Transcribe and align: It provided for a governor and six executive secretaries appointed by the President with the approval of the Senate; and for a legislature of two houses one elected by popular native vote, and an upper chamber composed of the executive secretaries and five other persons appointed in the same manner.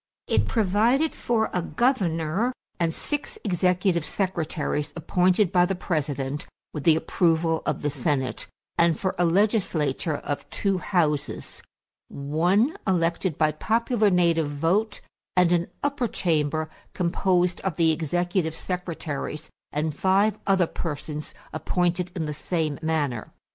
It 0.25 0.47
provided 0.47 1.13
for 1.13 1.51
a 1.53 1.61
governor 1.61 2.53
and 2.79 2.91
six 2.91 3.37
executive 3.43 4.03
secretaries 4.03 4.93
appointed 4.95 5.51
by 5.51 5.67
the 5.67 5.75
President 5.75 6.47
with 6.73 6.85
the 6.85 6.95
approval 6.95 7.61
of 7.67 7.83
the 7.83 7.91
Senate; 7.91 8.47
and 8.79 8.99
for 8.99 9.13
a 9.19 9.25
legislature 9.25 10.15
of 10.17 10.49
two 10.49 10.79
houses 10.79 11.61
one 12.07 12.75
elected 12.87 13.37
by 13.37 13.51
popular 13.51 14.09
native 14.09 14.49
vote, 14.49 15.01
and 15.37 15.51
an 15.51 15.67
upper 15.83 16.07
chamber 16.07 16.67
composed 16.95 17.61
of 17.61 17.75
the 17.75 17.91
executive 17.91 18.55
secretaries 18.55 19.51
and 19.71 19.93
five 19.95 20.39
other 20.47 20.65
persons 20.65 21.35
appointed 21.53 22.11
in 22.15 22.23
the 22.23 22.33
same 22.33 22.79
manner. 22.81 23.31